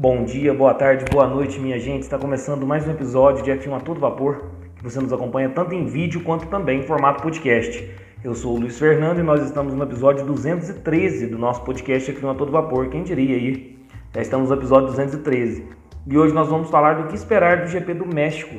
Bom 0.00 0.22
dia, 0.22 0.54
boa 0.54 0.72
tarde, 0.74 1.04
boa 1.10 1.26
noite, 1.26 1.58
minha 1.58 1.76
gente. 1.76 2.04
Está 2.04 2.16
começando 2.16 2.64
mais 2.64 2.86
um 2.86 2.92
episódio 2.92 3.42
de 3.42 3.50
F1 3.50 3.78
a 3.78 3.80
todo 3.80 3.98
vapor, 3.98 4.44
que 4.76 4.84
você 4.84 5.00
nos 5.00 5.12
acompanha 5.12 5.48
tanto 5.48 5.74
em 5.74 5.86
vídeo 5.86 6.22
quanto 6.22 6.46
também 6.46 6.78
em 6.78 6.82
formato 6.84 7.20
podcast. 7.20 7.90
Eu 8.22 8.32
sou 8.32 8.54
o 8.54 8.60
Luiz 8.60 8.78
Fernando 8.78 9.18
e 9.18 9.24
nós 9.24 9.42
estamos 9.42 9.74
no 9.74 9.82
episódio 9.82 10.24
213 10.24 11.26
do 11.26 11.36
nosso 11.36 11.64
podcast 11.64 12.12
F1 12.12 12.30
a 12.30 12.34
todo 12.36 12.52
vapor. 12.52 12.88
Quem 12.90 13.02
diria 13.02 13.34
aí? 13.34 13.76
Já 14.14 14.22
estamos 14.22 14.50
no 14.50 14.54
episódio 14.54 14.86
213. 14.86 15.66
E 16.06 16.16
hoje 16.16 16.32
nós 16.32 16.46
vamos 16.46 16.70
falar 16.70 17.02
do 17.02 17.08
que 17.08 17.16
esperar 17.16 17.64
do 17.64 17.66
GP 17.66 17.94
do 17.94 18.06
México 18.06 18.54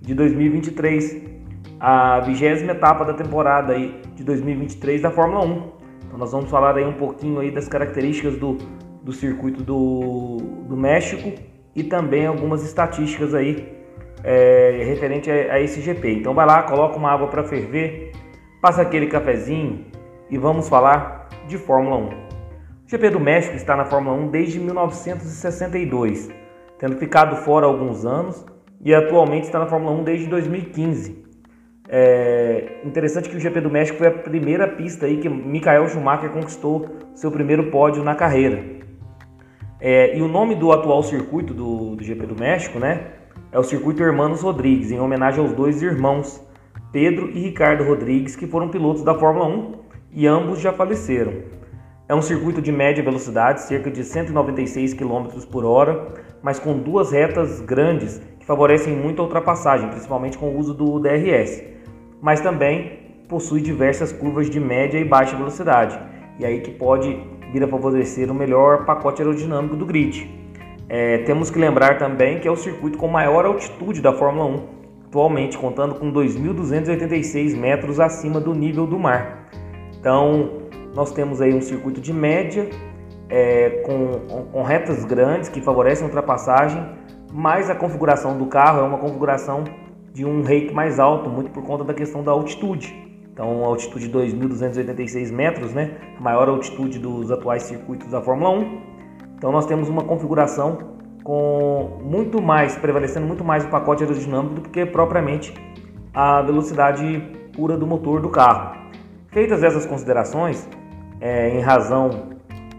de 0.00 0.14
2023, 0.14 1.22
a 1.80 2.20
vigésima 2.20 2.70
etapa 2.70 3.04
da 3.04 3.14
temporada 3.14 3.72
aí 3.72 4.00
de 4.14 4.22
2023 4.22 5.02
da 5.02 5.10
Fórmula 5.10 5.44
1. 5.44 5.72
Então 6.06 6.18
nós 6.18 6.30
vamos 6.30 6.48
falar 6.48 6.76
aí 6.76 6.84
um 6.84 6.92
pouquinho 6.92 7.40
aí 7.40 7.50
das 7.50 7.66
características 7.66 8.36
do 8.36 8.58
do 9.04 9.12
circuito 9.12 9.62
do, 9.62 10.38
do 10.66 10.76
México 10.76 11.30
e 11.76 11.84
também 11.84 12.26
algumas 12.26 12.64
estatísticas 12.64 13.34
aí 13.34 13.68
é, 14.24 14.82
referente 14.86 15.30
a, 15.30 15.34
a, 15.34 15.60
esse 15.60 15.82
GP. 15.82 16.14
Então 16.14 16.32
vai 16.32 16.46
lá, 16.46 16.62
coloca 16.62 16.96
uma 16.96 17.10
água 17.12 17.28
para 17.28 17.44
ferver, 17.44 18.12
passa 18.62 18.80
aquele 18.80 19.06
cafezinho 19.06 19.84
e 20.30 20.38
vamos 20.38 20.68
falar 20.70 21.28
de 21.46 21.58
Fórmula 21.58 21.96
1. 21.96 22.00
O 22.06 22.12
GP 22.86 23.10
do 23.10 23.20
México 23.20 23.54
está 23.54 23.76
na 23.76 23.84
Fórmula 23.84 24.16
1 24.16 24.28
desde 24.28 24.58
1962, 24.58 26.30
tendo 26.78 26.96
ficado 26.96 27.36
fora 27.36 27.66
alguns 27.66 28.06
anos 28.06 28.44
e 28.82 28.94
atualmente 28.94 29.44
está 29.44 29.58
na 29.58 29.66
Fórmula 29.66 29.92
1 30.00 30.04
desde 30.04 30.26
2015. 30.28 31.24
É 31.86 32.80
interessante 32.82 33.28
que 33.28 33.36
o 33.36 33.40
GP 33.40 33.60
do 33.60 33.68
México 33.68 33.98
foi 33.98 34.06
a 34.06 34.10
primeira 34.10 34.66
pista 34.66 35.04
aí 35.04 35.18
que 35.18 35.28
Michael 35.28 35.88
Schumacher 35.88 36.30
conquistou 36.30 36.88
seu 37.14 37.30
primeiro 37.30 37.70
pódio 37.70 38.02
na 38.02 38.14
carreira. 38.14 38.82
É, 39.86 40.16
e 40.16 40.22
o 40.22 40.28
nome 40.28 40.54
do 40.54 40.72
atual 40.72 41.02
circuito 41.02 41.52
do, 41.52 41.94
do 41.94 42.02
GP 42.02 42.24
do 42.24 42.34
México, 42.34 42.78
né, 42.78 43.08
é 43.52 43.58
o 43.58 43.62
Circuito 43.62 44.02
Hermanos 44.02 44.40
Rodrigues, 44.40 44.90
em 44.90 44.98
homenagem 44.98 45.44
aos 45.44 45.52
dois 45.52 45.82
irmãos, 45.82 46.42
Pedro 46.90 47.28
e 47.28 47.38
Ricardo 47.38 47.84
Rodrigues, 47.84 48.34
que 48.34 48.46
foram 48.46 48.70
pilotos 48.70 49.04
da 49.04 49.14
Fórmula 49.14 49.46
1 49.46 49.72
e 50.10 50.26
ambos 50.26 50.58
já 50.58 50.72
faleceram. 50.72 51.34
É 52.08 52.14
um 52.14 52.22
circuito 52.22 52.62
de 52.62 52.72
média 52.72 53.04
velocidade, 53.04 53.60
cerca 53.60 53.90
de 53.90 54.02
196 54.02 54.94
km 54.94 55.26
por 55.52 55.66
hora, 55.66 56.14
mas 56.42 56.58
com 56.58 56.78
duas 56.78 57.12
retas 57.12 57.60
grandes 57.60 58.22
que 58.40 58.46
favorecem 58.46 58.96
muito 58.96 59.20
a 59.20 59.26
ultrapassagem, 59.26 59.90
principalmente 59.90 60.38
com 60.38 60.46
o 60.46 60.58
uso 60.58 60.72
do 60.72 60.98
DRS. 60.98 61.62
Mas 62.22 62.40
também 62.40 63.00
possui 63.28 63.60
diversas 63.60 64.12
curvas 64.12 64.48
de 64.48 64.58
média 64.58 64.98
e 64.98 65.04
baixa 65.04 65.36
velocidade, 65.36 66.00
e 66.38 66.46
aí 66.46 66.62
que 66.62 66.70
pode 66.70 67.34
vir 67.54 67.62
a 67.62 67.68
favorecer 67.68 68.32
o 68.32 68.34
melhor 68.34 68.84
pacote 68.84 69.22
aerodinâmico 69.22 69.76
do 69.76 69.86
grid. 69.86 70.28
É, 70.88 71.18
temos 71.18 71.50
que 71.50 71.58
lembrar 71.58 71.98
também 71.98 72.40
que 72.40 72.48
é 72.48 72.50
o 72.50 72.56
circuito 72.56 72.98
com 72.98 73.06
maior 73.06 73.46
altitude 73.46 74.02
da 74.02 74.12
Fórmula 74.12 74.46
1, 74.46 74.62
atualmente 75.06 75.56
contando 75.56 75.94
com 75.94 76.12
2.286 76.12 77.56
metros 77.56 78.00
acima 78.00 78.40
do 78.40 78.52
nível 78.52 78.88
do 78.88 78.98
mar. 78.98 79.48
Então, 79.98 80.64
nós 80.92 81.12
temos 81.12 81.40
aí 81.40 81.54
um 81.54 81.60
circuito 81.60 82.00
de 82.00 82.12
média, 82.12 82.68
é, 83.28 83.82
com, 83.86 84.46
com 84.52 84.62
retas 84.64 85.04
grandes 85.04 85.48
que 85.48 85.60
favorecem 85.60 86.04
a 86.04 86.06
ultrapassagem, 86.08 86.84
mas 87.32 87.70
a 87.70 87.74
configuração 87.74 88.36
do 88.36 88.46
carro 88.46 88.80
é 88.80 88.82
uma 88.82 88.98
configuração 88.98 89.62
de 90.12 90.24
um 90.24 90.42
rake 90.42 90.74
mais 90.74 90.98
alto, 90.98 91.30
muito 91.30 91.50
por 91.50 91.62
conta 91.62 91.84
da 91.84 91.94
questão 91.94 92.22
da 92.22 92.32
altitude. 92.32 93.13
Então, 93.34 93.64
altitude 93.64 94.06
de 94.06 94.16
2.286 94.16 95.32
metros, 95.32 95.74
né? 95.74 95.96
A 96.16 96.22
maior 96.22 96.48
altitude 96.48 97.00
dos 97.00 97.32
atuais 97.32 97.64
circuitos 97.64 98.08
da 98.08 98.22
Fórmula 98.22 98.50
1. 98.50 98.80
Então, 99.36 99.50
nós 99.50 99.66
temos 99.66 99.88
uma 99.88 100.04
configuração 100.04 100.94
com 101.24 101.98
muito 102.00 102.40
mais, 102.40 102.76
prevalecendo 102.76 103.26
muito 103.26 103.42
mais 103.42 103.64
o 103.64 103.68
pacote 103.68 104.04
aerodinâmico 104.04 104.54
do 104.60 104.68
que 104.68 104.86
propriamente 104.86 105.52
a 106.14 106.42
velocidade 106.42 107.28
pura 107.52 107.76
do 107.76 107.84
motor 107.84 108.20
do 108.20 108.28
carro. 108.28 108.76
Feitas 109.28 109.64
essas 109.64 109.84
considerações, 109.84 110.68
é, 111.20 111.58
em 111.58 111.60
razão 111.60 112.28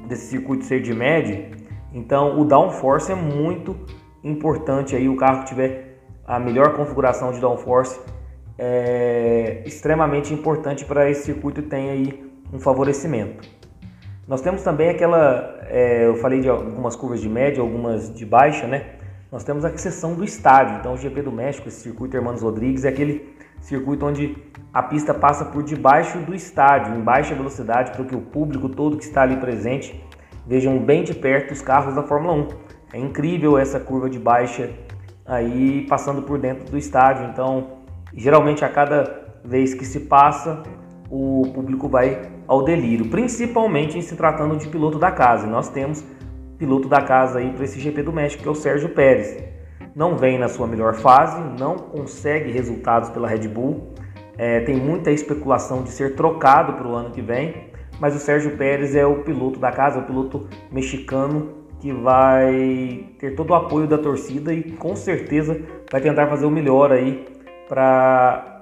desse 0.08 0.28
circuito 0.28 0.63
ser 0.63 0.81
de 0.81 0.94
média, 0.94 1.50
então 1.94 2.40
o 2.40 2.46
downforce 2.46 3.12
é 3.12 3.16
muito 3.16 3.75
importante 4.24 4.96
aí 4.96 5.09
o 5.09 5.18
carro 5.18 5.40
que 5.40 5.47
tiver 5.47 6.00
a 6.25 6.40
melhor 6.40 6.75
configuração 6.75 7.34
de 7.34 7.41
downforce 7.41 8.00
é 8.57 9.63
extremamente 9.66 10.33
importante 10.33 10.85
para 10.85 11.09
esse 11.09 11.23
circuito 11.23 11.61
ter 11.63 11.89
aí 11.89 12.31
um 12.53 12.59
favorecimento. 12.59 13.47
Nós 14.27 14.41
temos 14.41 14.63
também 14.63 14.89
aquela, 14.89 15.59
é, 15.69 16.07
eu 16.07 16.16
falei 16.16 16.41
de 16.41 16.49
algumas 16.49 16.95
curvas 16.95 17.21
de 17.21 17.29
média, 17.29 17.61
algumas 17.61 18.13
de 18.13 18.25
baixa, 18.25 18.66
né? 18.66 18.95
Nós 19.31 19.43
temos 19.43 19.66
a 19.66 19.77
seção 19.77 20.16
do 20.16 20.23
estádio. 20.23 20.77
Então, 20.79 20.93
o 20.93 20.97
GP 20.97 21.21
do 21.21 21.31
México, 21.31 21.67
esse 21.67 21.81
circuito 21.81 22.16
Hermanos 22.16 22.41
Rodrigues, 22.41 22.85
é 22.85 22.89
aquele 22.89 23.35
circuito 23.59 24.05
onde 24.05 24.35
a 24.73 24.81
pista 24.81 25.13
passa 25.13 25.45
por 25.45 25.61
debaixo 25.61 26.19
do 26.19 26.33
estádio, 26.33 26.95
em 26.95 27.01
baixa 27.01 27.35
velocidade, 27.35 27.91
para 27.91 28.03
que 28.05 28.16
o 28.16 28.22
público 28.22 28.69
todo 28.69 28.97
que 28.97 29.03
está 29.03 29.22
ali 29.22 29.37
presente 29.37 30.03
vejam 30.47 30.79
bem 30.79 31.03
de 31.03 31.13
perto 31.13 31.51
os 31.51 31.61
carros 31.61 31.95
da 31.95 32.03
Fórmula 32.03 32.33
1. 32.33 32.47
É 32.93 32.99
incrível 32.99 33.57
essa 33.57 33.79
curva 33.79 34.09
de 34.09 34.17
baixa 34.17 34.72
aí 35.25 35.85
passando 35.87 36.22
por 36.22 36.39
dentro 36.39 36.69
do 36.72 36.77
estádio. 36.77 37.25
Então, 37.25 37.84
Geralmente, 38.16 38.64
a 38.64 38.70
cada 38.70 39.26
vez 39.44 39.74
que 39.74 39.86
se 39.86 40.02
passa, 40.02 40.64
o 41.09 41.52
público 41.53 41.88
vai 41.88 42.22
ao 42.48 42.64
delírio, 42.64 43.09
principalmente 43.09 43.98
em 43.98 44.02
se 44.02 44.16
tratando 44.16 44.58
de 44.58 44.68
piloto 44.68 44.98
da 44.98 45.12
casa. 45.12 45.48
nós 45.48 45.70
temos 45.70 46.03
piloto 46.58 46.88
da 46.88 47.02
casa 47.02 47.40
aí 47.40 47.52
para 47.52 47.66
esse 47.66 47.80
GP 47.80 48.03
do 48.03 48.14
México, 48.14 48.42
que 48.42 48.48
é 48.48 48.52
o 48.52 48.56
Sérgio 48.56 48.90
Pérez. 48.90 49.38
Não 49.94 50.18
vem 50.18 50.38
na 50.38 50.48
sua 50.48 50.68
melhor 50.68 50.94
fase, 50.96 51.42
não 51.59 51.76
consegue 51.76 52.52
resultados 52.52 53.09
pela 53.09 53.28
Red 53.28 53.48
Bull, 53.48 53.94
é, 54.38 54.62
tem 54.62 54.76
muita 54.76 55.12
especulação 55.12 55.84
de 55.84 55.90
ser 55.90 56.16
trocado 56.16 56.74
para 56.74 56.88
o 56.88 56.96
ano 56.96 57.12
que 57.12 57.22
vem, 57.22 57.70
mas 58.00 58.16
o 58.16 58.20
Sérgio 58.20 58.58
Pérez 58.58 58.96
é 58.96 59.06
o 59.06 59.24
piloto 59.24 59.59
da 59.59 59.72
casa, 59.72 60.00
é 60.00 60.02
o 60.02 60.06
piloto 60.06 60.47
mexicano 60.72 61.66
que 61.80 61.94
vai 61.94 63.09
ter 63.20 63.36
todo 63.36 63.52
o 63.52 63.53
apoio 63.53 63.88
da 63.88 63.97
torcida 63.97 64.53
e 64.53 64.72
com 64.72 64.96
certeza 64.96 65.62
vai 65.92 66.02
tentar 66.02 66.28
fazer 66.28 66.46
o 66.46 66.52
melhor 66.52 66.92
aí 66.92 67.26
para 67.68 68.56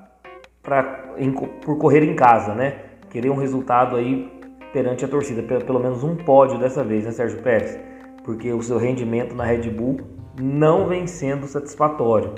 por 1.64 1.78
correr 1.78 2.03
em 2.03 2.16
casa, 2.16 2.56
né? 2.56 2.78
Querer 3.09 3.30
um 3.30 3.36
resultado 3.36 3.96
aí 3.96 4.31
perante 4.72 5.06
a 5.06 5.08
torcida, 5.08 5.44
pelo 5.44 5.80
menos 5.80 6.03
um 6.03 6.16
pódio 6.16 6.58
dessa 6.58 6.84
vez, 6.84 7.06
né, 7.06 7.12
Sérgio 7.12 7.40
Pérez? 7.41 7.78
Porque 8.24 8.52
o 8.52 8.64
seu 8.64 8.78
rendimento 8.78 9.36
na 9.36 9.44
Red 9.44 9.69
Bull 9.69 10.00
não 10.40 10.88
vem 10.88 11.06
sendo 11.06 11.46
satisfatório. 11.46 12.34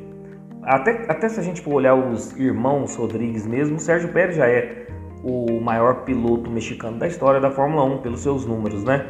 até, 0.62 1.04
até 1.08 1.28
se 1.28 1.38
a 1.38 1.42
gente 1.42 1.60
for 1.60 1.74
olhar 1.74 1.94
os 1.94 2.36
irmãos 2.36 2.96
Rodrigues 2.96 3.46
mesmo, 3.46 3.76
o 3.76 3.78
Sérgio 3.78 4.12
Pérez 4.12 4.36
já 4.36 4.48
é 4.48 4.86
o 5.22 5.60
maior 5.60 6.04
piloto 6.04 6.50
mexicano 6.50 6.98
da 6.98 7.06
história 7.06 7.40
da 7.40 7.50
Fórmula 7.50 7.84
1 7.84 7.98
pelos 7.98 8.20
seus 8.20 8.44
números, 8.44 8.82
né? 8.82 9.06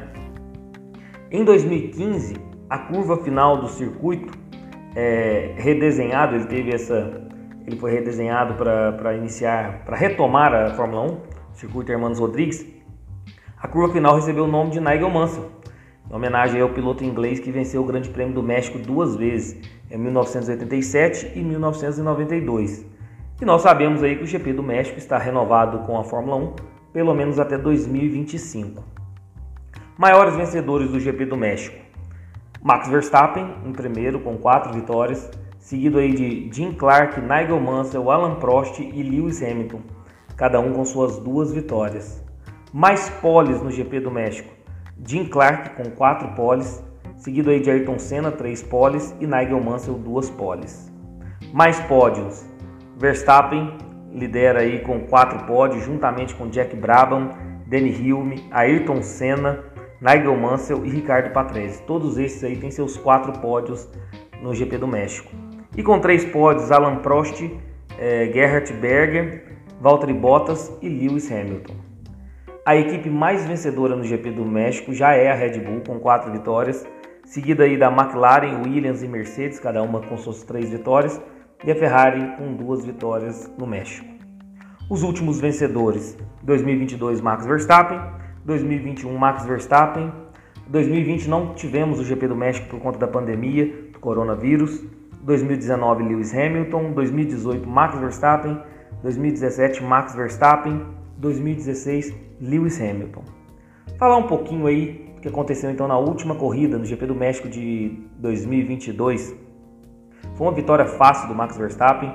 Em 1.30 1.44
2015, 1.44 2.34
a 2.68 2.78
curva 2.78 3.16
final 3.18 3.58
do 3.58 3.68
circuito 3.68 4.32
é, 4.94 5.54
redesenhado, 5.56 6.34
ele 6.34 6.46
teve 6.46 6.74
essa 6.74 7.25
ele 7.66 7.76
foi 7.76 7.90
redesenhado 7.90 8.54
para 8.54 9.14
iniciar, 9.14 9.84
para 9.84 9.96
retomar 9.96 10.54
a 10.54 10.74
Fórmula 10.74 11.02
1, 11.02 11.18
circuito 11.54 11.90
Hermanos 11.90 12.20
Rodrigues. 12.20 12.64
A 13.60 13.66
curva 13.66 13.92
final 13.92 14.14
recebeu 14.14 14.44
o 14.44 14.48
nome 14.48 14.70
de 14.70 14.80
Nigel 14.80 15.10
Mansell. 15.10 15.50
em 16.08 16.14
homenagem 16.14 16.60
ao 16.60 16.68
piloto 16.68 17.02
inglês 17.02 17.40
que 17.40 17.50
venceu 17.50 17.82
o 17.82 17.84
Grande 17.84 18.08
Prêmio 18.08 18.34
do 18.34 18.42
México 18.42 18.78
duas 18.78 19.16
vezes, 19.16 19.60
em 19.90 19.98
1987 19.98 21.32
e 21.34 21.42
1992. 21.42 22.86
E 23.40 23.44
nós 23.44 23.62
sabemos 23.62 24.02
aí 24.02 24.16
que 24.16 24.22
o 24.22 24.26
GP 24.26 24.52
do 24.52 24.62
México 24.62 24.98
está 24.98 25.18
renovado 25.18 25.80
com 25.80 25.98
a 25.98 26.04
Fórmula 26.04 26.36
1 26.36 26.76
pelo 26.92 27.14
menos 27.14 27.38
até 27.38 27.58
2025. 27.58 28.82
Maiores 29.98 30.34
vencedores 30.34 30.90
do 30.90 31.00
GP 31.00 31.26
do 31.26 31.36
México: 31.36 31.76
Max 32.62 32.88
Verstappen 32.88 33.54
em 33.66 33.72
primeiro 33.72 34.20
com 34.20 34.38
quatro 34.38 34.72
vitórias, 34.72 35.30
seguido 35.66 35.98
aí 35.98 36.12
de 36.12 36.48
Jim 36.52 36.72
Clark, 36.74 37.20
Nigel 37.20 37.58
Mansell, 37.58 38.08
Alan 38.08 38.36
Prost 38.36 38.78
e 38.78 39.02
Lewis 39.02 39.42
Hamilton, 39.42 39.80
cada 40.36 40.60
um 40.60 40.72
com 40.72 40.84
suas 40.84 41.18
duas 41.18 41.52
vitórias. 41.52 42.24
Mais 42.72 43.10
poles 43.20 43.60
no 43.60 43.72
GP 43.72 43.98
do 43.98 44.08
México: 44.08 44.48
Jim 45.04 45.24
Clark 45.24 45.70
com 45.70 45.90
quatro 45.90 46.28
poles, 46.36 46.84
seguido 47.16 47.50
aí 47.50 47.58
de 47.58 47.68
Ayrton 47.68 47.98
Senna, 47.98 48.30
três 48.30 48.62
poles 48.62 49.12
e 49.20 49.26
Nigel 49.26 49.60
Mansell, 49.60 49.94
duas 49.94 50.30
poles. 50.30 50.88
Mais 51.52 51.80
pódios: 51.80 52.46
Verstappen 52.96 53.76
lidera 54.12 54.60
aí 54.60 54.82
com 54.82 55.00
quatro 55.00 55.46
pódios, 55.46 55.84
juntamente 55.84 56.32
com 56.36 56.46
Jack 56.46 56.76
Brabham, 56.76 57.30
Danny 57.66 57.90
Hilme, 57.90 58.46
Ayrton 58.52 59.02
Senna, 59.02 59.64
Nigel 60.00 60.36
Mansell 60.36 60.86
e 60.86 60.90
Ricardo 60.90 61.32
Patrese. 61.32 61.82
Todos 61.82 62.18
esses 62.18 62.44
aí 62.44 62.54
têm 62.54 62.70
seus 62.70 62.96
quatro 62.96 63.32
pódios 63.40 63.88
no 64.40 64.54
GP 64.54 64.78
do 64.78 64.86
México. 64.86 65.45
E 65.76 65.82
com 65.82 66.00
três 66.00 66.24
pódios, 66.24 66.72
Alan 66.72 66.96
Prost, 66.96 67.42
eh, 67.98 68.30
Gerhard 68.32 68.72
Berger, 68.72 69.58
Valtteri 69.78 70.14
Bottas 70.14 70.72
e 70.80 70.88
Lewis 70.88 71.30
Hamilton. 71.30 71.74
A 72.64 72.74
equipe 72.74 73.10
mais 73.10 73.44
vencedora 73.46 73.94
no 73.94 74.02
GP 74.02 74.30
do 74.30 74.44
México 74.44 74.94
já 74.94 75.12
é 75.12 75.30
a 75.30 75.34
Red 75.34 75.58
Bull, 75.60 75.82
com 75.86 76.00
quatro 76.00 76.32
vitórias, 76.32 76.86
seguida 77.26 77.64
aí 77.64 77.76
da 77.76 77.90
McLaren, 77.92 78.62
Williams 78.64 79.02
e 79.02 79.06
Mercedes, 79.06 79.60
cada 79.60 79.82
uma 79.82 80.00
com 80.00 80.16
suas 80.16 80.42
três 80.42 80.70
vitórias, 80.70 81.20
e 81.62 81.70
a 81.70 81.74
Ferrari 81.76 82.36
com 82.38 82.54
duas 82.54 82.84
vitórias 82.84 83.52
no 83.58 83.66
México. 83.66 84.08
Os 84.90 85.02
últimos 85.02 85.40
vencedores: 85.40 86.16
2022 86.42 87.20
Max 87.20 87.44
Verstappen, 87.44 88.00
2021 88.46 89.14
Max 89.16 89.44
Verstappen, 89.44 90.10
2020 90.68 91.28
não 91.28 91.54
tivemos 91.54 92.00
o 92.00 92.04
GP 92.04 92.28
do 92.28 92.34
México 92.34 92.66
por 92.68 92.80
conta 92.80 92.98
da 92.98 93.06
pandemia 93.06 93.90
do 93.92 94.00
coronavírus, 94.00 94.82
2019 95.26 96.04
Lewis 96.04 96.32
Hamilton, 96.32 96.92
2018 96.92 97.68
Max 97.68 97.98
Verstappen, 97.98 98.62
2017 99.02 99.82
Max 99.82 100.14
Verstappen, 100.14 100.86
2016 101.18 102.14
Lewis 102.40 102.80
Hamilton. 102.80 103.24
Falar 103.98 104.16
um 104.16 104.28
pouquinho 104.28 104.68
aí 104.68 105.12
do 105.16 105.20
que 105.20 105.28
aconteceu 105.28 105.68
então 105.68 105.88
na 105.88 105.98
última 105.98 106.36
corrida 106.36 106.78
no 106.78 106.84
GP 106.84 107.06
do 107.06 107.14
México 107.14 107.48
de 107.48 107.98
2022. 108.18 109.34
Foi 110.36 110.46
uma 110.46 110.54
vitória 110.54 110.86
fácil 110.86 111.28
do 111.28 111.34
Max 111.34 111.56
Verstappen, 111.56 112.12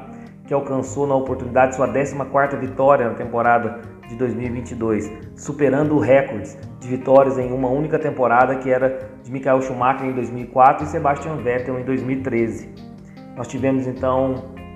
que 0.48 0.54
alcançou 0.54 1.06
na 1.06 1.16
oportunidade 1.16 1.76
sua 1.76 1.88
14ª 1.90 2.58
vitória 2.60 3.10
na 3.10 3.16
temporada 3.16 3.82
de 4.08 4.16
2022, 4.16 5.12
superando 5.36 5.96
o 5.96 6.00
recorde 6.00 6.58
de 6.80 6.88
vitórias 6.88 7.38
em 7.38 7.52
uma 7.52 7.68
única 7.68 8.00
temporada 8.00 8.56
que 8.56 8.70
era 8.70 9.10
de 9.22 9.32
Michael 9.32 9.62
Schumacher 9.62 10.08
em 10.08 10.14
2004 10.14 10.86
e 10.86 10.88
Sebastian 10.88 11.38
Vettel 11.38 11.80
em 11.80 11.84
2013. 11.84 12.91
Nós 13.36 13.48
tivemos 13.48 13.88
então 13.88 14.36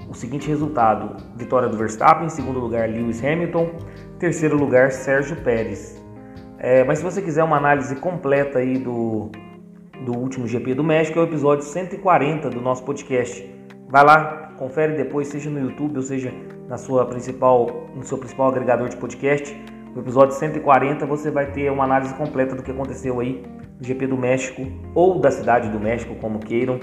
o 0.10 0.14
seguinte 0.14 0.48
resultado: 0.48 1.16
vitória 1.36 1.68
do 1.68 1.78
Verstappen, 1.78 2.30
segundo 2.30 2.60
lugar 2.60 2.90
Lewis 2.90 3.24
Hamilton, 3.24 3.72
terceiro 4.20 4.58
lugar 4.58 4.92
Sérgio 4.92 5.36
Pérez. 5.38 6.04
É, 6.58 6.84
mas 6.84 7.00
se 7.00 7.04
você 7.04 7.22
quiser 7.22 7.44
uma 7.44 7.58
análise 7.58 7.96
completa 7.98 8.60
aí 8.60 8.78
do, 8.78 9.30
do 10.06 10.18
último 10.18 10.48
GP 10.48 10.74
do 10.74 10.84
México, 10.84 11.20
é 11.20 11.22
o 11.22 11.26
episódio 11.26 11.66
140 11.66 12.50
do 12.50 12.62
nosso 12.62 12.84
podcast. 12.84 13.54
Vai 13.90 14.04
lá, 14.04 14.54
confere 14.58 14.96
depois, 14.96 15.28
seja 15.28 15.50
no 15.50 15.60
YouTube 15.60 15.98
ou 15.98 16.02
seja 16.02 16.34
na 16.68 16.78
sua 16.78 17.06
principal, 17.06 17.88
no 17.96 18.04
seu 18.04 18.18
principal 18.18 18.48
agregador 18.48 18.90
de 18.90 18.98
podcast. 18.98 19.56
No 19.94 20.02
episódio 20.02 20.36
140 20.36 21.06
você 21.06 21.30
vai 21.30 21.52
ter 21.52 21.72
uma 21.72 21.84
análise 21.84 22.14
completa 22.16 22.56
do 22.56 22.64
que 22.64 22.72
aconteceu 22.72 23.20
aí 23.20 23.44
no 23.78 23.86
GP 23.86 24.08
do 24.08 24.18
México 24.18 24.64
ou 24.94 25.20
da 25.20 25.32
cidade 25.32 25.70
do 25.70 25.80
México, 25.80 26.16
como 26.16 26.40
queiram, 26.40 26.80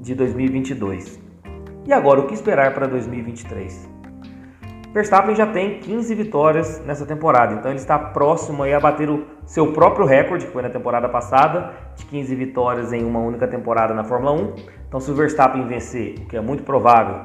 de 0.00 0.14
2022. 0.14 1.20
E 1.86 1.92
agora, 1.92 2.20
o 2.20 2.26
que 2.26 2.34
esperar 2.34 2.74
para 2.74 2.86
2023? 2.86 3.88
Verstappen 4.92 5.36
já 5.36 5.46
tem 5.46 5.78
15 5.78 6.14
vitórias 6.16 6.84
nessa 6.84 7.06
temporada, 7.06 7.54
então 7.54 7.70
ele 7.70 7.78
está 7.78 7.96
próximo 7.96 8.64
a 8.64 8.80
bater 8.80 9.08
o 9.08 9.24
seu 9.46 9.72
próprio 9.72 10.04
recorde, 10.04 10.46
que 10.46 10.52
foi 10.52 10.62
na 10.62 10.68
temporada 10.68 11.08
passada, 11.08 11.72
de 11.94 12.04
15 12.06 12.34
vitórias 12.34 12.92
em 12.92 13.04
uma 13.04 13.20
única 13.20 13.46
temporada 13.46 13.94
na 13.94 14.02
Fórmula 14.02 14.32
1. 14.32 14.54
Então, 14.88 14.98
se 14.98 15.08
o 15.10 15.14
Verstappen 15.14 15.64
vencer, 15.68 16.14
o 16.18 16.26
que 16.26 16.36
é 16.36 16.40
muito 16.40 16.64
provável, 16.64 17.24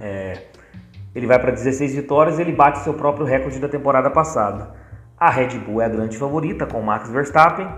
é, 0.00 0.46
ele 1.14 1.26
vai 1.26 1.38
para 1.38 1.52
16 1.52 1.94
vitórias, 1.94 2.40
ele 2.40 2.52
bate 2.52 2.80
seu 2.80 2.94
próprio 2.94 3.24
recorde 3.24 3.60
da 3.60 3.68
temporada 3.68 4.10
passada. 4.10 4.74
A 5.16 5.30
Red 5.30 5.58
Bull 5.58 5.80
é 5.80 5.84
a 5.84 5.88
grande 5.88 6.16
favorita 6.16 6.66
com 6.66 6.80
Max 6.80 7.08
Verstappen. 7.08 7.68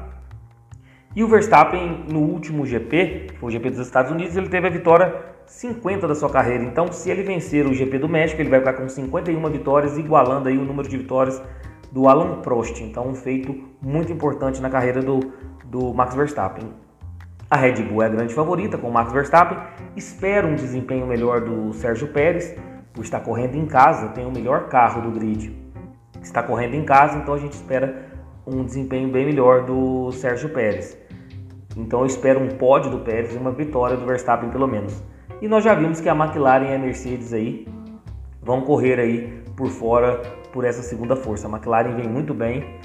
E 1.14 1.22
o 1.22 1.28
Verstappen 1.28 2.06
no 2.10 2.20
último 2.20 2.64
GP, 2.64 3.26
que 3.28 3.38
foi 3.38 3.48
o 3.48 3.52
GP 3.52 3.70
dos 3.70 3.80
Estados 3.80 4.10
Unidos, 4.10 4.34
ele 4.34 4.48
teve 4.48 4.66
a 4.66 4.70
vitória 4.70 5.14
50 5.46 6.08
da 6.08 6.14
sua 6.14 6.30
carreira. 6.30 6.64
Então, 6.64 6.90
se 6.90 7.10
ele 7.10 7.22
vencer 7.22 7.66
o 7.66 7.74
GP 7.74 7.98
do 7.98 8.08
México, 8.08 8.40
ele 8.40 8.48
vai 8.48 8.60
ficar 8.60 8.72
com 8.72 8.88
51 8.88 9.50
vitórias, 9.50 9.98
igualando 9.98 10.48
aí 10.48 10.56
o 10.56 10.64
número 10.64 10.88
de 10.88 10.96
vitórias 10.96 11.42
do 11.90 12.08
Alan 12.08 12.40
Prost. 12.40 12.80
Então, 12.80 13.08
um 13.08 13.14
feito 13.14 13.54
muito 13.80 14.10
importante 14.10 14.62
na 14.62 14.70
carreira 14.70 15.02
do, 15.02 15.20
do 15.66 15.92
Max 15.92 16.14
Verstappen. 16.14 16.72
A 17.50 17.56
Red 17.56 17.82
Bull 17.82 18.02
é 18.02 18.06
a 18.06 18.08
grande 18.08 18.32
favorita 18.32 18.78
com 18.78 18.88
o 18.88 18.92
Max 18.92 19.12
Verstappen. 19.12 19.58
Espera 19.94 20.46
um 20.46 20.54
desempenho 20.54 21.06
melhor 21.06 21.42
do 21.42 21.74
Sérgio 21.74 22.08
Pérez, 22.08 22.56
por 22.94 23.04
estar 23.04 23.20
correndo 23.20 23.56
em 23.56 23.66
casa, 23.66 24.08
tem 24.08 24.24
o 24.24 24.30
melhor 24.30 24.68
carro 24.68 25.02
do 25.02 25.10
grid. 25.10 25.54
Está 26.22 26.42
correndo 26.42 26.74
em 26.74 26.84
casa, 26.84 27.18
então 27.18 27.34
a 27.34 27.38
gente 27.38 27.52
espera 27.52 28.10
um 28.46 28.64
desempenho 28.64 29.08
bem 29.10 29.26
melhor 29.26 29.64
do 29.64 30.10
Sérgio 30.12 30.48
Pérez. 30.48 30.96
Então 31.76 32.00
eu 32.00 32.06
espero 32.06 32.40
um 32.40 32.48
pódio 32.48 32.90
do 32.90 32.98
Pérez 32.98 33.34
e 33.34 33.38
uma 33.38 33.50
vitória 33.50 33.96
do 33.96 34.04
Verstappen 34.04 34.50
pelo 34.50 34.66
menos. 34.66 35.02
E 35.40 35.48
nós 35.48 35.64
já 35.64 35.74
vimos 35.74 36.00
que 36.00 36.08
a 36.08 36.14
McLaren 36.14 36.70
e 36.70 36.74
a 36.74 36.78
Mercedes 36.78 37.32
aí 37.32 37.66
vão 38.42 38.62
correr 38.62 38.98
aí 38.98 39.42
por 39.56 39.68
fora 39.68 40.20
por 40.52 40.64
essa 40.64 40.82
segunda 40.82 41.16
força. 41.16 41.46
A 41.46 41.50
McLaren 41.50 41.94
vem 41.94 42.08
muito 42.08 42.34
bem 42.34 42.78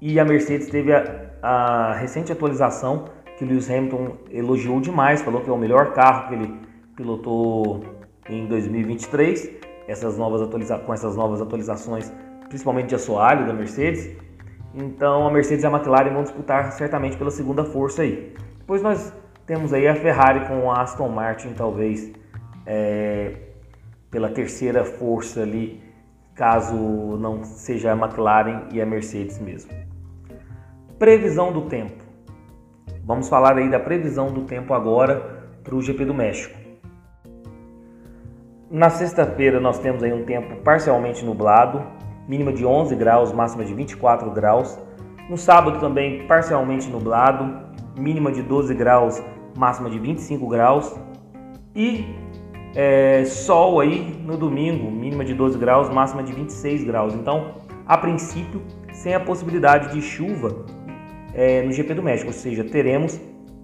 e 0.00 0.18
a 0.20 0.24
Mercedes 0.24 0.68
teve 0.68 0.92
a, 0.92 1.30
a 1.42 1.94
recente 1.94 2.30
atualização 2.30 3.06
que 3.36 3.44
o 3.44 3.46
Lewis 3.46 3.70
Hamilton 3.70 4.16
elogiou 4.30 4.80
demais, 4.80 5.22
falou 5.22 5.40
que 5.40 5.50
é 5.50 5.52
o 5.52 5.58
melhor 5.58 5.92
carro 5.92 6.28
que 6.28 6.34
ele 6.34 6.54
pilotou 6.96 7.84
em 8.28 8.46
2023. 8.46 9.50
Essas 9.86 10.18
novas 10.18 10.42
atualiza 10.42 10.78
com 10.78 10.92
essas 10.92 11.16
novas 11.16 11.40
atualizações, 11.40 12.12
principalmente 12.48 12.88
de 12.88 12.94
assoalho 12.94 13.46
da 13.46 13.52
Mercedes. 13.52 14.10
Então 14.74 15.26
a 15.26 15.30
Mercedes 15.30 15.64
e 15.64 15.66
a 15.66 15.70
McLaren 15.70 16.12
vão 16.12 16.22
disputar 16.22 16.72
certamente 16.72 17.16
pela 17.16 17.30
segunda 17.30 17.64
força 17.64 18.02
aí. 18.02 18.34
Depois 18.58 18.82
nós 18.82 19.12
temos 19.46 19.72
aí 19.72 19.88
a 19.88 19.94
Ferrari 19.94 20.46
com 20.46 20.70
a 20.70 20.82
Aston 20.82 21.08
Martin, 21.08 21.54
talvez 21.54 22.12
é, 22.66 23.34
pela 24.10 24.28
terceira 24.28 24.84
força 24.84 25.42
ali, 25.42 25.82
caso 26.34 26.76
não 27.18 27.42
seja 27.42 27.92
a 27.92 27.96
McLaren 27.96 28.68
e 28.72 28.80
a 28.80 28.86
Mercedes 28.86 29.38
mesmo. 29.38 29.72
Previsão 30.98 31.52
do 31.52 31.62
tempo. 31.62 32.04
Vamos 33.04 33.28
falar 33.28 33.56
aí 33.56 33.70
da 33.70 33.80
previsão 33.80 34.32
do 34.32 34.42
tempo 34.42 34.74
agora 34.74 35.48
para 35.64 35.74
o 35.74 35.80
GP 35.80 36.04
do 36.04 36.12
México. 36.12 36.58
Na 38.70 38.90
sexta-feira 38.90 39.58
nós 39.58 39.78
temos 39.78 40.02
aí 40.02 40.12
um 40.12 40.26
tempo 40.26 40.56
parcialmente 40.62 41.24
nublado, 41.24 41.82
mínima 42.28 42.52
de 42.52 42.64
11 42.64 42.94
graus, 42.94 43.32
máxima 43.32 43.64
de 43.64 43.72
24 43.72 44.30
graus. 44.30 44.78
No 45.30 45.36
sábado 45.36 45.80
também 45.80 46.26
parcialmente 46.26 46.88
nublado, 46.88 47.66
mínima 47.98 48.30
de 48.30 48.42
12 48.42 48.74
graus, 48.74 49.22
máxima 49.56 49.88
de 49.88 49.98
25 49.98 50.46
graus. 50.46 50.94
E 51.74 52.04
é, 52.74 53.24
sol 53.24 53.80
aí 53.80 54.14
no 54.24 54.36
domingo, 54.36 54.90
mínima 54.90 55.24
de 55.24 55.34
12 55.34 55.58
graus, 55.58 55.88
máxima 55.88 56.22
de 56.22 56.32
26 56.32 56.84
graus. 56.84 57.14
Então, 57.14 57.54
a 57.86 57.96
princípio, 57.96 58.62
sem 58.92 59.14
a 59.14 59.20
possibilidade 59.20 59.94
de 59.94 60.02
chuva 60.02 60.66
é, 61.34 61.62
no 61.62 61.72
GP 61.72 61.94
do 61.94 62.02
México, 62.02 62.28
ou 62.28 62.34
seja, 62.34 62.64
teremos 62.64 63.18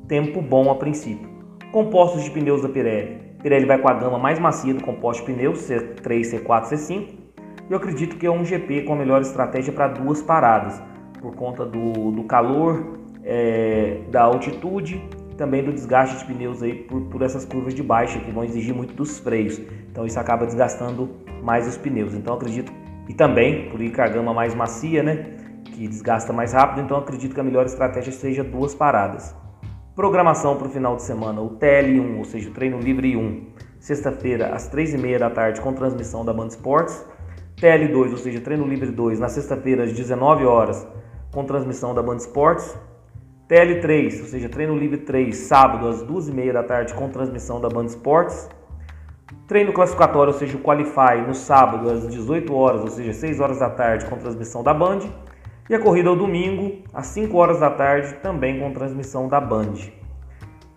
tempo 0.09 0.41
bom 0.41 0.71
a 0.71 0.77
princípio. 0.77 1.29
Compostos 1.73 2.25
de 2.25 2.31
pneus 2.31 2.63
da 2.63 2.69
Pirelli. 2.69 3.21
Pirelli 3.43 3.67
vai 3.67 3.79
com 3.79 3.89
a 3.89 3.95
gama 3.95 4.19
mais 4.19 4.39
macia 4.39 4.73
do 4.73 4.83
composto 4.83 5.27
de 5.27 5.33
pneus, 5.33 5.69
C3, 5.69 6.21
C4, 6.21 6.71
C5. 6.71 7.24
Eu 7.69 7.77
acredito 7.77 8.17
que 8.17 8.27
é 8.27 8.31
um 8.31 8.45
GP 8.45 8.83
com 8.83 8.93
a 8.93 8.97
melhor 8.97 9.23
estratégia 9.23 9.73
para 9.73 9.89
duas 9.89 10.23
paradas, 10.23 10.83
por 11.21 11.35
conta 11.35 11.65
do, 11.65 12.11
do 12.11 12.25
calor, 12.25 12.99
é, 13.25 14.03
da 14.11 14.23
altitude 14.23 15.03
também 15.37 15.65
do 15.65 15.73
desgaste 15.73 16.19
de 16.19 16.33
pneus 16.33 16.63
aí 16.63 16.75
por, 16.75 17.01
por 17.03 17.23
essas 17.23 17.45
curvas 17.45 17.75
de 17.75 17.83
baixa 17.83 18.19
que 18.19 18.31
vão 18.31 18.45
exigir 18.45 18.75
muito 18.75 18.95
dos 18.95 19.19
freios. 19.19 19.61
Então 19.91 20.07
isso 20.07 20.19
acaba 20.19 20.47
desgastando 20.47 21.11
mais 21.43 21.67
os 21.67 21.77
pneus. 21.77 22.15
Então 22.15 22.35
acredito 22.35 22.73
e 23.09 23.15
também 23.15 23.69
por 23.69 23.81
ir 23.81 23.93
com 23.93 24.03
a 24.03 24.09
gama 24.09 24.33
mais 24.33 24.55
macia, 24.55 25.03
né, 25.03 25.37
que 25.65 25.87
desgasta 25.87 26.33
mais 26.33 26.53
rápido, 26.53 26.83
então 26.83 26.97
acredito 26.97 27.35
que 27.35 27.41
a 27.41 27.45
melhor 27.45 27.67
estratégia 27.67 28.13
seja 28.13 28.43
duas 28.43 28.75
paradas. 28.75 29.35
Programação 29.95 30.57
para 30.57 30.67
o 30.67 30.71
final 30.71 30.97
de 30.97 31.03
semana, 31.03 31.41
o 31.41 31.59
TL1, 31.59 32.19
ou 32.19 32.25
seja, 32.25 32.49
o 32.49 32.53
treino 32.53 32.79
livre 32.81 33.17
1, 33.17 33.47
sexta-feira 33.79 34.55
às 34.55 34.69
3h30 34.69 35.19
da 35.19 35.31
tarde 35.31 35.61
com 35.61 35.73
transmissão 35.73 36.25
da 36.25 36.33
Band 36.33 36.49
Esportes. 36.49 37.05
TL2, 37.57 38.11
ou 38.11 38.17
seja, 38.17 38.41
treino 38.41 38.67
livre 38.67 38.91
2, 38.91 39.21
na 39.21 39.29
sexta-feira 39.29 39.85
às 39.85 39.93
19 39.93 40.45
horas 40.45 40.87
com 41.33 41.45
transmissão 41.45 41.95
da 41.95 42.03
Band 42.03 42.17
Esportes. 42.17 42.77
TL3, 43.49 44.21
ou 44.21 44.27
seja, 44.27 44.49
treino 44.49 44.77
livre 44.77 44.99
3, 44.99 45.37
sábado 45.37 45.87
às 45.89 46.03
2h30 46.03 46.53
da 46.53 46.63
tarde 46.63 46.95
com 46.95 47.09
transmissão 47.11 47.61
da 47.61 47.69
Band 47.69 47.87
Esportes. 47.87 48.49
Treino 49.47 49.73
classificatório, 49.73 50.33
ou 50.33 50.39
seja, 50.39 50.57
o 50.57 50.61
Qualify, 50.61 51.21
no 51.27 51.35
sábado 51.35 51.91
às 51.91 52.09
18 52.09 52.55
horas, 52.55 52.81
ou 52.81 52.89
seja, 52.89 53.13
6 53.13 53.41
horas 53.41 53.59
da 53.59 53.69
tarde 53.69 54.07
com 54.07 54.17
transmissão 54.17 54.63
da 54.63 54.73
Band. 54.73 55.01
E 55.69 55.75
a 55.75 55.79
corrida 55.79 56.09
ao 56.09 56.17
domingo, 56.17 56.83
às 56.93 57.07
5 57.09 57.37
horas 57.37 57.61
da 57.61 57.71
tarde, 57.71 58.15
também 58.23 58.59
com 58.59 58.73
transmissão 58.73 59.29
da 59.29 59.41
Band. 59.41 59.75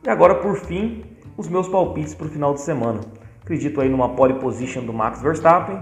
E 0.06 0.10
agora, 0.10 0.36
por 0.36 0.58
fim, 0.58 1.04
os 1.38 1.48
meus 1.48 1.68
palpites 1.68 2.14
para 2.14 2.28
o 2.28 2.30
final 2.30 2.54
de 2.54 2.62
semana. 2.62 3.02
Acredito 3.42 3.80
aí 3.80 3.90
numa 3.90 4.10
pole 4.10 4.36
position 4.36 4.84
do 4.84 4.92
Max 4.92 5.22
Verstappen 5.22 5.80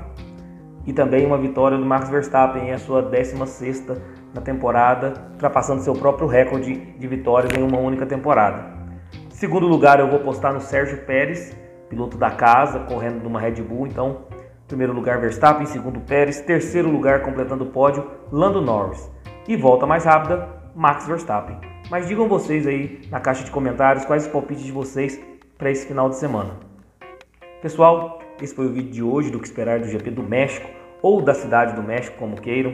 e 0.86 0.94
também 0.94 1.26
uma 1.26 1.38
vitória 1.38 1.78
do 1.78 1.86
Max 1.86 2.10
Verstappen 2.10 2.72
a 2.72 2.78
sua 2.78 3.02
16 3.02 3.88
na 4.34 4.42
temporada, 4.42 5.14
ultrapassando 5.32 5.82
seu 5.82 5.94
próprio 5.94 6.28
recorde 6.28 6.76
de 6.76 7.08
vitórias 7.08 7.58
em 7.58 7.64
uma 7.64 7.80
única 7.80 8.06
temporada. 8.06 8.76
Segundo 9.30 9.68
lugar, 9.68 10.00
eu 10.00 10.10
vou 10.10 10.20
postar 10.20 10.54
no 10.54 10.62
Sérgio 10.62 11.06
Pérez, 11.06 11.56
piloto 11.90 12.18
da 12.18 12.32
casa, 12.32 12.80
correndo 12.80 13.24
numa 13.24 13.40
Red 13.40 13.62
Bull, 13.62 13.88
então 13.88 14.26
Primeiro 14.68 14.94
lugar 14.94 15.20
Verstappen, 15.20 15.68
segundo 15.68 16.00
Pérez, 16.00 16.42
terceiro 16.42 16.90
lugar 16.90 17.22
completando 17.22 17.66
o 17.66 17.68
pódio 17.68 18.10
Lando 18.32 18.60
Norris. 18.60 19.12
E 19.48 19.56
volta 19.56 19.86
mais 19.86 20.06
rápida, 20.06 20.50
Max 20.76 21.06
Verstappen. 21.06 21.60
Mas 21.88 22.08
digam 22.08 22.28
vocês 22.28 22.66
aí 22.66 23.00
na 23.12 23.20
caixa 23.20 23.44
de 23.44 23.52
comentários 23.52 24.06
quais 24.06 24.26
os 24.26 24.32
palpites 24.32 24.64
de 24.64 24.72
vocês 24.72 25.20
para 25.56 25.70
esse 25.70 25.86
final 25.86 26.10
de 26.10 26.16
semana. 26.16 26.56
Pessoal, 27.62 28.20
esse 28.42 28.54
foi 28.54 28.66
o 28.66 28.72
vídeo 28.72 28.92
de 28.92 29.04
hoje 29.04 29.30
do 29.30 29.40
que 29.40 29.48
esperar 29.48 29.80
do 29.80 29.88
GP 29.88 30.12
do 30.12 30.24
México 30.24 30.68
ou 31.02 31.22
da 31.22 31.34
cidade 31.34 31.74
do 31.74 31.84
México, 31.84 32.18
como 32.18 32.40
queiram, 32.40 32.72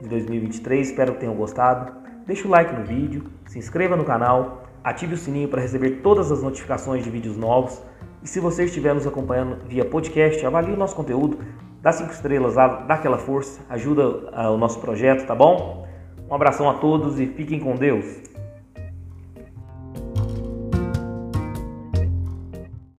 de 0.00 0.08
2023. 0.08 0.88
Espero 0.88 1.12
que 1.14 1.20
tenham 1.20 1.34
gostado. 1.34 1.92
Deixe 2.26 2.46
o 2.46 2.50
like 2.50 2.74
no 2.74 2.84
vídeo, 2.84 3.24
se 3.46 3.58
inscreva 3.58 3.96
no 3.96 4.04
canal, 4.04 4.64
ative 4.82 5.14
o 5.14 5.16
sininho 5.16 5.48
para 5.48 5.60
receber 5.60 6.02
todas 6.02 6.32
as 6.32 6.42
notificações 6.42 7.04
de 7.04 7.10
vídeos 7.10 7.36
novos 7.36 7.80
e 8.22 8.28
se 8.28 8.40
você 8.40 8.64
estiver 8.64 8.92
nos 8.92 9.06
acompanhando 9.06 9.58
via 9.68 9.84
podcast, 9.84 10.44
avalie 10.44 10.72
o 10.72 10.76
nosso 10.76 10.96
conteúdo, 10.96 11.38
dá 11.80 11.92
cinco 11.92 12.10
estrelas, 12.10 12.54
dá 12.54 12.84
aquela 12.88 13.18
força, 13.18 13.60
ajuda 13.68 14.30
ah, 14.32 14.50
o 14.50 14.58
nosso 14.58 14.80
projeto, 14.80 15.24
tá 15.24 15.34
bom? 15.34 15.86
Um 16.28 16.34
abração 16.34 16.68
a 16.68 16.74
todos 16.74 17.20
e 17.20 17.26
fiquem 17.26 17.60
com 17.60 17.76
Deus. 17.76 18.35